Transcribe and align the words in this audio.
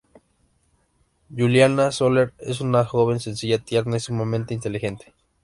Juliana 1.29 1.91
Soler 1.91 2.33
es 2.39 2.59
una 2.59 2.85
joven 2.85 3.19
sencilla, 3.19 3.59
tierna 3.59 3.97
y 3.97 3.99
sumamente 3.99 4.55
inteligente. 4.55 5.13